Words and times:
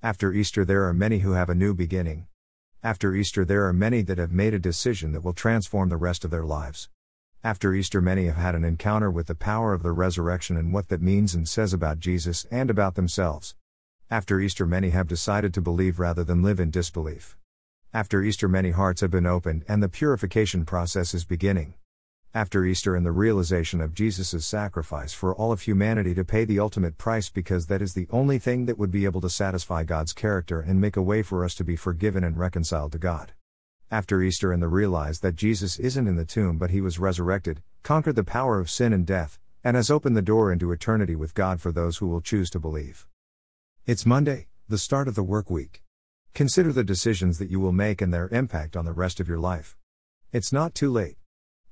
After 0.00 0.32
Easter, 0.32 0.64
there 0.64 0.84
are 0.84 0.94
many 0.94 1.18
who 1.18 1.32
have 1.32 1.50
a 1.50 1.56
new 1.56 1.74
beginning. 1.74 2.28
After 2.84 3.16
Easter, 3.16 3.44
there 3.44 3.66
are 3.66 3.72
many 3.72 4.00
that 4.02 4.16
have 4.16 4.30
made 4.30 4.54
a 4.54 4.58
decision 4.60 5.10
that 5.10 5.24
will 5.24 5.32
transform 5.32 5.88
the 5.88 5.96
rest 5.96 6.24
of 6.24 6.30
their 6.30 6.44
lives. 6.44 6.88
After 7.42 7.74
Easter, 7.74 8.00
many 8.00 8.26
have 8.26 8.36
had 8.36 8.54
an 8.54 8.64
encounter 8.64 9.10
with 9.10 9.26
the 9.26 9.34
power 9.34 9.72
of 9.72 9.82
the 9.82 9.90
resurrection 9.90 10.56
and 10.56 10.72
what 10.72 10.86
that 10.88 11.02
means 11.02 11.34
and 11.34 11.48
says 11.48 11.72
about 11.72 11.98
Jesus 11.98 12.46
and 12.48 12.70
about 12.70 12.94
themselves. 12.94 13.56
After 14.08 14.38
Easter, 14.38 14.66
many 14.66 14.90
have 14.90 15.08
decided 15.08 15.52
to 15.54 15.60
believe 15.60 15.98
rather 15.98 16.22
than 16.22 16.44
live 16.44 16.60
in 16.60 16.70
disbelief. 16.70 17.36
After 17.92 18.22
Easter, 18.22 18.46
many 18.46 18.70
hearts 18.70 19.00
have 19.00 19.10
been 19.10 19.26
opened 19.26 19.64
and 19.66 19.82
the 19.82 19.88
purification 19.88 20.64
process 20.64 21.12
is 21.12 21.24
beginning. 21.24 21.74
After 22.34 22.62
Easter 22.66 22.94
and 22.94 23.06
the 23.06 23.10
realization 23.10 23.80
of 23.80 23.94
Jesus' 23.94 24.44
sacrifice 24.44 25.14
for 25.14 25.34
all 25.34 25.50
of 25.50 25.62
humanity 25.62 26.14
to 26.14 26.26
pay 26.26 26.44
the 26.44 26.60
ultimate 26.60 26.98
price 26.98 27.30
because 27.30 27.66
that 27.66 27.80
is 27.80 27.94
the 27.94 28.06
only 28.10 28.38
thing 28.38 28.66
that 28.66 28.78
would 28.78 28.90
be 28.90 29.06
able 29.06 29.22
to 29.22 29.30
satisfy 29.30 29.82
God's 29.82 30.12
character 30.12 30.60
and 30.60 30.78
make 30.78 30.98
a 30.98 31.02
way 31.02 31.22
for 31.22 31.42
us 31.42 31.54
to 31.54 31.64
be 31.64 31.74
forgiven 31.74 32.22
and 32.22 32.36
reconciled 32.36 32.92
to 32.92 32.98
God. 32.98 33.32
After 33.90 34.22
Easter 34.22 34.52
and 34.52 34.62
the 34.62 34.68
realize 34.68 35.20
that 35.20 35.36
Jesus 35.36 35.78
isn't 35.78 36.06
in 36.06 36.16
the 36.16 36.26
tomb 36.26 36.58
but 36.58 36.70
he 36.70 36.82
was 36.82 36.98
resurrected, 36.98 37.62
conquered 37.82 38.16
the 38.16 38.24
power 38.24 38.60
of 38.60 38.68
sin 38.68 38.92
and 38.92 39.06
death, 39.06 39.38
and 39.64 39.74
has 39.74 39.90
opened 39.90 40.14
the 40.14 40.20
door 40.20 40.52
into 40.52 40.70
eternity 40.70 41.16
with 41.16 41.32
God 41.32 41.62
for 41.62 41.72
those 41.72 41.96
who 41.96 42.08
will 42.08 42.20
choose 42.20 42.50
to 42.50 42.60
believe. 42.60 43.06
It's 43.86 44.04
Monday, 44.04 44.48
the 44.68 44.76
start 44.76 45.08
of 45.08 45.14
the 45.14 45.22
work 45.22 45.48
week. 45.48 45.82
Consider 46.34 46.74
the 46.74 46.84
decisions 46.84 47.38
that 47.38 47.48
you 47.48 47.58
will 47.58 47.72
make 47.72 48.02
and 48.02 48.12
their 48.12 48.28
impact 48.28 48.76
on 48.76 48.84
the 48.84 48.92
rest 48.92 49.18
of 49.18 49.28
your 49.28 49.38
life. 49.38 49.78
It's 50.30 50.52
not 50.52 50.74
too 50.74 50.90
late. 50.90 51.16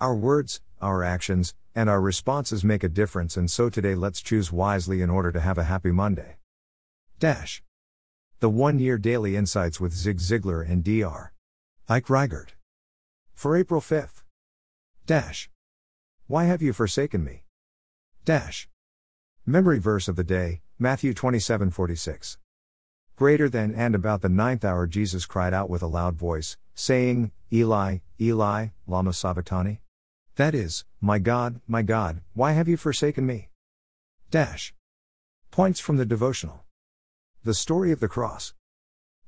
Our 0.00 0.16
words, 0.16 0.60
our 0.82 1.04
actions, 1.04 1.54
and 1.74 1.88
our 1.88 2.00
responses 2.00 2.64
make 2.64 2.82
a 2.82 2.88
difference, 2.88 3.36
and 3.36 3.48
so 3.50 3.70
today 3.70 3.94
let's 3.94 4.20
choose 4.20 4.50
wisely 4.50 5.02
in 5.02 5.08
order 5.08 5.30
to 5.30 5.40
have 5.40 5.56
a 5.56 5.64
happy 5.64 5.92
Monday. 5.92 6.36
Dash. 7.20 7.62
The 8.40 8.50
one 8.50 8.80
year 8.80 8.98
daily 8.98 9.36
insights 9.36 9.80
with 9.80 9.92
Zig 9.92 10.18
Ziglar 10.18 10.68
and 10.68 10.82
Dr. 10.82 11.32
Ike 11.88 12.06
Reighard. 12.06 12.50
For 13.34 13.56
April 13.56 13.80
5th. 13.80 14.24
Dash. 15.06 15.48
Why 16.26 16.44
have 16.44 16.60
you 16.60 16.72
forsaken 16.72 17.22
me? 17.22 17.44
Dash. 18.24 18.68
Memory 19.46 19.78
verse 19.78 20.08
of 20.08 20.16
the 20.16 20.24
day, 20.24 20.62
Matthew 20.78 21.14
27 21.14 21.70
46. 21.70 22.38
Greater 23.16 23.48
than 23.48 23.74
and 23.74 23.94
about 23.94 24.22
the 24.22 24.28
ninth 24.28 24.64
hour 24.64 24.88
Jesus 24.88 25.24
cried 25.24 25.54
out 25.54 25.70
with 25.70 25.82
a 25.82 25.86
loud 25.86 26.16
voice, 26.16 26.56
saying, 26.74 27.30
Eli, 27.52 27.98
Eli, 28.20 28.68
lama 28.88 29.12
sabachthani? 29.12 29.80
That 30.36 30.52
is, 30.52 30.84
My 31.00 31.20
God, 31.20 31.60
my 31.68 31.82
God, 31.82 32.20
why 32.32 32.52
have 32.52 32.66
you 32.66 32.76
forsaken 32.76 33.24
me? 33.24 33.50
Dash. 34.32 34.74
Points 35.52 35.78
from 35.78 35.96
the 35.96 36.04
devotional. 36.04 36.64
The 37.44 37.54
story 37.54 37.92
of 37.92 38.00
the 38.00 38.08
cross. 38.08 38.52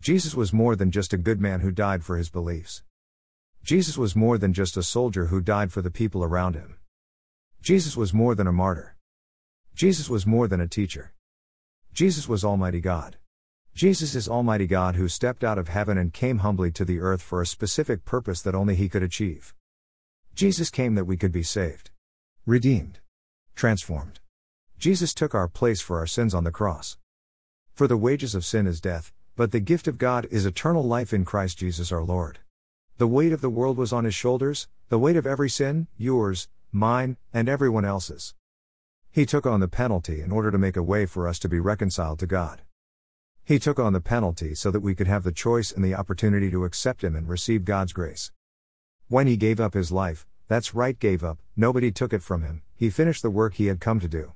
Jesus 0.00 0.36
was 0.36 0.52
more 0.52 0.76
than 0.76 0.92
just 0.92 1.12
a 1.12 1.16
good 1.16 1.40
man 1.40 1.58
who 1.58 1.72
died 1.72 2.04
for 2.04 2.16
his 2.16 2.30
beliefs. 2.30 2.84
Jesus 3.64 3.98
was 3.98 4.14
more 4.14 4.38
than 4.38 4.52
just 4.52 4.76
a 4.76 4.82
soldier 4.84 5.26
who 5.26 5.40
died 5.40 5.72
for 5.72 5.82
the 5.82 5.90
people 5.90 6.22
around 6.22 6.54
him. 6.54 6.76
Jesus 7.60 7.96
was 7.96 8.14
more 8.14 8.36
than 8.36 8.46
a 8.46 8.52
martyr. 8.52 8.96
Jesus 9.74 10.08
was 10.08 10.24
more 10.24 10.46
than 10.46 10.60
a 10.60 10.68
teacher. 10.68 11.12
Jesus 11.92 12.28
was 12.28 12.44
Almighty 12.44 12.80
God. 12.80 13.16
Jesus 13.74 14.14
is 14.14 14.28
Almighty 14.28 14.68
God 14.68 14.94
who 14.94 15.08
stepped 15.08 15.42
out 15.42 15.58
of 15.58 15.66
heaven 15.66 15.98
and 15.98 16.12
came 16.12 16.38
humbly 16.38 16.70
to 16.70 16.84
the 16.84 17.00
earth 17.00 17.22
for 17.22 17.42
a 17.42 17.46
specific 17.46 18.04
purpose 18.04 18.40
that 18.42 18.54
only 18.54 18.76
He 18.76 18.88
could 18.88 19.02
achieve. 19.02 19.52
Jesus 20.34 20.70
came 20.70 20.94
that 20.94 21.04
we 21.04 21.18
could 21.18 21.32
be 21.32 21.42
saved, 21.42 21.90
redeemed, 22.46 23.00
transformed. 23.54 24.18
Jesus 24.78 25.12
took 25.12 25.34
our 25.34 25.46
place 25.46 25.80
for 25.80 25.98
our 25.98 26.06
sins 26.06 26.34
on 26.34 26.44
the 26.44 26.50
cross. 26.50 26.96
For 27.74 27.86
the 27.86 27.98
wages 27.98 28.34
of 28.34 28.44
sin 28.44 28.66
is 28.66 28.80
death, 28.80 29.12
but 29.36 29.52
the 29.52 29.60
gift 29.60 29.86
of 29.86 29.98
God 29.98 30.26
is 30.30 30.46
eternal 30.46 30.82
life 30.82 31.12
in 31.12 31.24
Christ 31.24 31.58
Jesus 31.58 31.92
our 31.92 32.02
Lord. 32.02 32.38
The 32.96 33.06
weight 33.06 33.32
of 33.32 33.42
the 33.42 33.50
world 33.50 33.76
was 33.76 33.92
on 33.92 34.04
his 34.04 34.14
shoulders, 34.14 34.68
the 34.88 34.98
weight 34.98 35.16
of 35.16 35.26
every 35.26 35.50
sin, 35.50 35.86
yours, 35.98 36.48
mine, 36.70 37.18
and 37.32 37.48
everyone 37.48 37.84
else's. 37.84 38.34
He 39.10 39.26
took 39.26 39.46
on 39.46 39.60
the 39.60 39.68
penalty 39.68 40.22
in 40.22 40.32
order 40.32 40.50
to 40.50 40.58
make 40.58 40.76
a 40.76 40.82
way 40.82 41.04
for 41.04 41.28
us 41.28 41.38
to 41.40 41.48
be 41.48 41.60
reconciled 41.60 42.18
to 42.20 42.26
God. 42.26 42.62
He 43.44 43.58
took 43.58 43.78
on 43.78 43.92
the 43.92 44.00
penalty 44.00 44.54
so 44.54 44.70
that 44.70 44.80
we 44.80 44.94
could 44.94 45.08
have 45.08 45.24
the 45.24 45.32
choice 45.32 45.72
and 45.72 45.84
the 45.84 45.94
opportunity 45.94 46.50
to 46.50 46.64
accept 46.64 47.04
Him 47.04 47.14
and 47.14 47.28
receive 47.28 47.66
God's 47.66 47.92
grace. 47.92 48.30
When 49.12 49.26
he 49.26 49.36
gave 49.36 49.60
up 49.60 49.74
his 49.74 49.92
life, 49.92 50.26
that's 50.48 50.74
right, 50.74 50.98
gave 50.98 51.22
up, 51.22 51.38
nobody 51.54 51.92
took 51.92 52.14
it 52.14 52.22
from 52.22 52.44
him, 52.44 52.62
he 52.74 52.88
finished 52.88 53.20
the 53.20 53.28
work 53.28 53.52
he 53.52 53.66
had 53.66 53.78
come 53.78 54.00
to 54.00 54.08
do. 54.08 54.32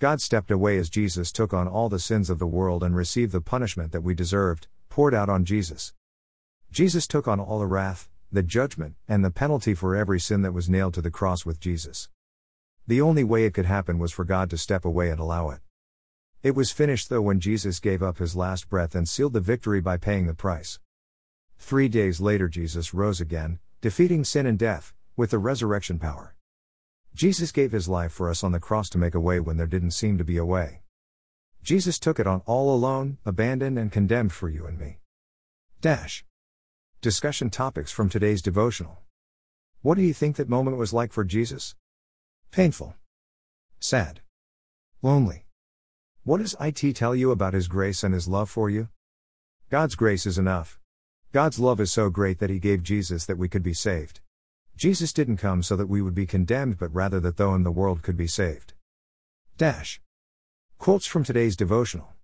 God 0.00 0.20
stepped 0.20 0.50
away 0.50 0.76
as 0.76 0.90
Jesus 0.90 1.32
took 1.32 1.54
on 1.54 1.66
all 1.66 1.88
the 1.88 1.98
sins 1.98 2.28
of 2.28 2.38
the 2.38 2.46
world 2.46 2.82
and 2.82 2.94
received 2.94 3.32
the 3.32 3.40
punishment 3.40 3.92
that 3.92 4.02
we 4.02 4.12
deserved, 4.12 4.66
poured 4.90 5.14
out 5.14 5.30
on 5.30 5.46
Jesus. 5.46 5.94
Jesus 6.70 7.06
took 7.06 7.26
on 7.26 7.40
all 7.40 7.58
the 7.58 7.66
wrath, 7.66 8.10
the 8.30 8.42
judgment, 8.42 8.96
and 9.08 9.24
the 9.24 9.30
penalty 9.30 9.72
for 9.72 9.96
every 9.96 10.20
sin 10.20 10.42
that 10.42 10.52
was 10.52 10.68
nailed 10.68 10.92
to 10.92 11.00
the 11.00 11.10
cross 11.10 11.46
with 11.46 11.58
Jesus. 11.58 12.10
The 12.86 13.00
only 13.00 13.24
way 13.24 13.46
it 13.46 13.54
could 13.54 13.64
happen 13.64 13.98
was 13.98 14.12
for 14.12 14.26
God 14.26 14.50
to 14.50 14.58
step 14.58 14.84
away 14.84 15.08
and 15.08 15.18
allow 15.18 15.48
it. 15.48 15.60
It 16.42 16.54
was 16.54 16.70
finished 16.70 17.08
though 17.08 17.22
when 17.22 17.40
Jesus 17.40 17.80
gave 17.80 18.02
up 18.02 18.18
his 18.18 18.36
last 18.36 18.68
breath 18.68 18.94
and 18.94 19.08
sealed 19.08 19.32
the 19.32 19.40
victory 19.40 19.80
by 19.80 19.96
paying 19.96 20.26
the 20.26 20.34
price. 20.34 20.80
Three 21.56 21.88
days 21.88 22.20
later, 22.20 22.46
Jesus 22.50 22.92
rose 22.92 23.22
again, 23.22 23.58
defeating 23.80 24.24
sin 24.24 24.46
and 24.46 24.58
death, 24.58 24.94
with 25.16 25.30
the 25.30 25.38
resurrection 25.38 25.98
power. 25.98 26.34
Jesus 27.14 27.52
gave 27.52 27.72
his 27.72 27.88
life 27.88 28.12
for 28.12 28.28
us 28.28 28.44
on 28.44 28.52
the 28.52 28.60
cross 28.60 28.88
to 28.90 28.98
make 28.98 29.14
a 29.14 29.20
way 29.20 29.40
when 29.40 29.56
there 29.56 29.66
didn't 29.66 29.92
seem 29.92 30.18
to 30.18 30.24
be 30.24 30.36
a 30.36 30.44
way. 30.44 30.82
Jesus 31.62 31.98
took 31.98 32.20
it 32.20 32.26
on 32.26 32.42
all 32.46 32.74
alone, 32.74 33.18
abandoned, 33.24 33.78
and 33.78 33.90
condemned 33.90 34.32
for 34.32 34.48
you 34.48 34.66
and 34.66 34.78
me. 34.78 34.98
Dash. 35.80 36.24
Discussion 37.00 37.50
topics 37.50 37.90
from 37.90 38.08
today's 38.08 38.42
devotional. 38.42 38.98
What 39.82 39.96
do 39.96 40.02
you 40.02 40.14
think 40.14 40.36
that 40.36 40.48
moment 40.48 40.76
was 40.76 40.92
like 40.92 41.12
for 41.12 41.24
Jesus? 41.24 41.74
Painful. 42.50 42.94
Sad. 43.80 44.20
Lonely. 45.02 45.46
What 46.24 46.38
does 46.38 46.56
IT 46.60 46.96
tell 46.96 47.14
you 47.14 47.30
about 47.30 47.54
His 47.54 47.68
grace 47.68 48.02
and 48.02 48.14
His 48.14 48.26
love 48.26 48.50
for 48.50 48.68
you? 48.68 48.88
God's 49.70 49.94
grace 49.94 50.26
is 50.26 50.38
enough. 50.38 50.78
God's 51.36 51.60
love 51.60 51.82
is 51.82 51.92
so 51.92 52.08
great 52.08 52.38
that 52.38 52.48
He 52.48 52.58
gave 52.58 52.82
Jesus 52.82 53.26
that 53.26 53.36
we 53.36 53.46
could 53.46 53.62
be 53.62 53.74
saved. 53.74 54.20
Jesus 54.74 55.12
didn't 55.12 55.36
come 55.36 55.62
so 55.62 55.76
that 55.76 55.86
we 55.86 56.00
would 56.00 56.14
be 56.14 56.24
condemned, 56.24 56.78
but 56.78 56.94
rather 56.94 57.20
that 57.20 57.36
though 57.36 57.54
in 57.54 57.62
the 57.62 57.70
world 57.70 58.00
could 58.00 58.16
be 58.16 58.26
saved. 58.26 58.72
Dash. 59.58 60.00
Quotes 60.78 61.04
from 61.04 61.24
today's 61.24 61.54
devotional. 61.54 62.14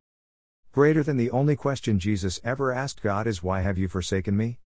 Greater 0.73 1.03
than 1.03 1.19
the 1.19 1.31
only 1.31 1.57
question 1.57 1.99
Jesus 1.99 2.41
ever 2.43 2.73
asked 2.73 3.03
God 3.03 3.27
is, 3.27 3.43
Why 3.43 3.61
have 3.61 3.77
you 3.77 3.87
forsaken 3.87 4.35
me? 4.35 4.61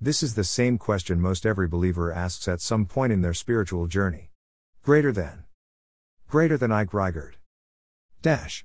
This 0.00 0.22
is 0.22 0.34
the 0.34 0.44
same 0.44 0.78
question 0.78 1.20
most 1.20 1.44
every 1.44 1.68
believer 1.68 2.10
asks 2.10 2.48
at 2.48 2.62
some 2.62 2.86
point 2.86 3.12
in 3.12 3.20
their 3.20 3.34
spiritual 3.34 3.86
journey. 3.86 4.30
Greater 4.82 5.12
than. 5.12 5.44
Greater 6.26 6.56
than 6.56 6.72
Ike 6.72 6.92
Reighard. 6.92 7.34
Dash. 8.22 8.64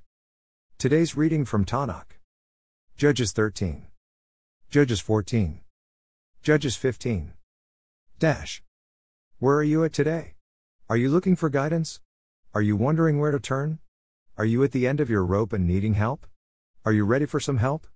Today's 0.78 1.14
reading 1.14 1.44
from 1.44 1.66
Tanakh. 1.66 2.16
Judges 2.96 3.32
13. 3.32 3.88
Judges 4.68 4.98
14. 4.98 5.60
Judges 6.42 6.74
15. 6.74 7.34
Dash. 8.18 8.64
Where 9.38 9.56
are 9.58 9.62
you 9.62 9.84
at 9.84 9.92
today? 9.92 10.34
Are 10.88 10.96
you 10.96 11.08
looking 11.08 11.36
for 11.36 11.48
guidance? 11.48 12.00
Are 12.52 12.60
you 12.60 12.74
wondering 12.74 13.20
where 13.20 13.30
to 13.30 13.38
turn? 13.38 13.78
Are 14.36 14.44
you 14.44 14.64
at 14.64 14.72
the 14.72 14.84
end 14.86 15.00
of 15.00 15.08
your 15.08 15.24
rope 15.24 15.52
and 15.52 15.68
needing 15.68 15.94
help? 15.94 16.26
Are 16.84 16.92
you 16.92 17.04
ready 17.04 17.26
for 17.26 17.38
some 17.38 17.58
help? 17.58 17.86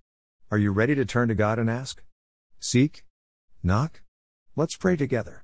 Are 0.49 0.57
you 0.57 0.71
ready 0.71 0.95
to 0.95 1.03
turn 1.03 1.27
to 1.27 1.35
God 1.35 1.59
and 1.59 1.69
ask? 1.69 2.03
Seek? 2.57 3.03
Knock? 3.61 4.01
Let's 4.55 4.77
pray 4.77 4.95
together. 4.95 5.43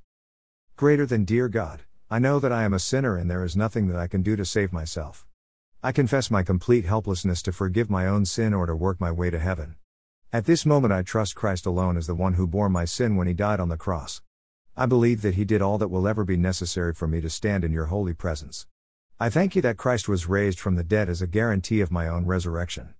Greater 0.77 1.05
than 1.05 1.25
dear 1.25 1.49
God, 1.49 1.83
I 2.09 2.19
know 2.19 2.39
that 2.39 2.53
I 2.53 2.63
am 2.63 2.73
a 2.73 2.79
sinner 2.79 3.17
and 3.17 3.29
there 3.29 3.43
is 3.43 3.57
nothing 3.57 3.89
that 3.89 3.99
I 3.99 4.07
can 4.07 4.23
do 4.23 4.37
to 4.37 4.45
save 4.45 4.71
myself. 4.71 5.27
I 5.83 5.91
confess 5.91 6.31
my 6.31 6.41
complete 6.41 6.85
helplessness 6.85 7.41
to 7.43 7.51
forgive 7.51 7.89
my 7.89 8.07
own 8.07 8.25
sin 8.25 8.53
or 8.53 8.65
to 8.65 8.75
work 8.75 9.01
my 9.01 9.11
way 9.11 9.29
to 9.29 9.39
heaven. 9.39 9.75
At 10.33 10.43
this 10.43 10.65
moment, 10.65 10.91
I 10.91 11.03
trust 11.03 11.35
Christ 11.35 11.65
alone 11.65 11.95
as 11.95 12.05
the 12.05 12.13
one 12.13 12.33
who 12.33 12.47
bore 12.47 12.67
my 12.67 12.83
sin 12.83 13.15
when 13.15 13.27
he 13.27 13.33
died 13.33 13.61
on 13.61 13.69
the 13.69 13.77
cross. 13.77 14.21
I 14.75 14.85
believe 14.85 15.21
that 15.21 15.35
he 15.35 15.45
did 15.45 15.61
all 15.61 15.77
that 15.77 15.87
will 15.87 16.05
ever 16.05 16.25
be 16.25 16.35
necessary 16.35 16.93
for 16.93 17.07
me 17.07 17.21
to 17.21 17.29
stand 17.29 17.63
in 17.63 17.71
your 17.71 17.85
holy 17.85 18.13
presence. 18.13 18.67
I 19.21 19.29
thank 19.29 19.55
you 19.55 19.61
that 19.61 19.77
Christ 19.77 20.09
was 20.09 20.27
raised 20.27 20.59
from 20.59 20.75
the 20.75 20.83
dead 20.83 21.07
as 21.07 21.21
a 21.21 21.27
guarantee 21.27 21.79
of 21.79 21.91
my 21.91 22.09
own 22.09 22.25
resurrection. 22.25 22.93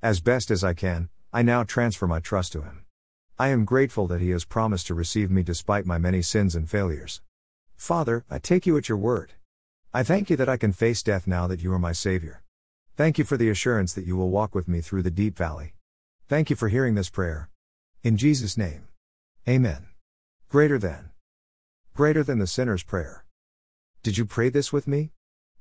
As 0.00 0.20
best 0.20 0.50
as 0.50 0.64
I 0.64 0.72
can, 0.72 1.10
I 1.34 1.42
now 1.42 1.64
transfer 1.64 2.06
my 2.06 2.18
trust 2.18 2.52
to 2.52 2.62
him. 2.62 2.86
I 3.38 3.48
am 3.48 3.66
grateful 3.66 4.06
that 4.06 4.22
he 4.22 4.30
has 4.30 4.46
promised 4.46 4.86
to 4.86 4.94
receive 4.94 5.30
me 5.30 5.42
despite 5.42 5.84
my 5.84 5.98
many 5.98 6.22
sins 6.22 6.56
and 6.56 6.68
failures. 6.68 7.20
Father, 7.76 8.24
I 8.30 8.38
take 8.38 8.64
you 8.64 8.78
at 8.78 8.88
your 8.88 8.98
word. 8.98 9.34
I 9.92 10.02
thank 10.02 10.30
you 10.30 10.36
that 10.36 10.48
I 10.48 10.56
can 10.56 10.72
face 10.72 11.02
death 11.02 11.26
now 11.26 11.46
that 11.46 11.62
you 11.62 11.72
are 11.74 11.78
my 11.78 11.92
Savior. 11.92 12.42
Thank 12.96 13.18
you 13.18 13.24
for 13.24 13.36
the 13.36 13.50
assurance 13.50 13.92
that 13.92 14.06
you 14.06 14.16
will 14.16 14.30
walk 14.30 14.54
with 14.54 14.66
me 14.66 14.80
through 14.80 15.02
the 15.02 15.10
deep 15.10 15.36
valley. 15.36 15.74
Thank 16.30 16.48
you 16.48 16.54
for 16.54 16.68
hearing 16.68 16.94
this 16.94 17.10
prayer. 17.10 17.50
In 18.04 18.16
Jesus' 18.16 18.56
name. 18.56 18.86
Amen. 19.48 19.88
Greater 20.48 20.78
than. 20.78 21.10
Greater 21.92 22.22
than 22.22 22.38
the 22.38 22.46
sinner's 22.46 22.84
prayer. 22.84 23.24
Did 24.04 24.16
you 24.16 24.24
pray 24.24 24.48
this 24.48 24.72
with 24.72 24.86
me? 24.86 25.10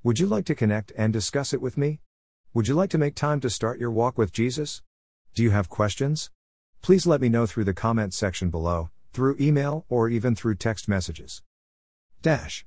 Would 0.04 0.20
you 0.20 0.28
like 0.28 0.46
to 0.46 0.54
connect 0.54 0.92
and 0.96 1.12
discuss 1.12 1.54
it 1.54 1.60
with 1.60 1.76
me? 1.76 2.02
Would 2.54 2.68
you 2.68 2.76
like 2.76 2.92
to 2.92 3.00
make 3.00 3.16
time 3.16 3.40
to 3.40 3.50
start 3.50 3.80
your 3.80 3.90
walk 3.90 4.16
with 4.16 4.32
Jesus? 4.32 4.84
Do 5.34 5.42
you 5.42 5.50
have 5.50 5.70
questions? 5.70 6.30
Please 6.84 7.08
let 7.08 7.20
me 7.20 7.30
know 7.30 7.48
through 7.48 7.64
the 7.64 7.74
comment 7.74 8.14
section 8.14 8.52
below, 8.52 8.92
through 9.12 9.38
email, 9.42 9.86
or 9.90 10.08
even 10.08 10.36
through 10.36 10.54
text 10.54 10.88
messages. 10.88 11.42
Dash. 12.22 12.64